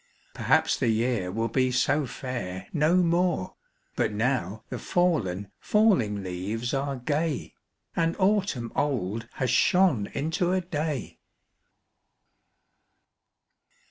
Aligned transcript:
Perhaps 0.33 0.77
the 0.79 0.87
year 0.89 1.31
will 1.31 1.47
be 1.47 1.69
so 1.71 2.07
fair 2.07 2.65
no 2.73 2.95
more, 2.95 3.53
But 3.95 4.11
now 4.11 4.63
the 4.69 4.79
fallen, 4.79 5.51
falling 5.59 6.23
leaves 6.23 6.73
are 6.73 6.95
gay, 6.95 7.53
And 7.95 8.15
autumn 8.17 8.71
old 8.75 9.27
has 9.33 9.51
shone 9.51 10.07
into 10.07 10.53
a 10.53 10.61
Day! 10.61 11.19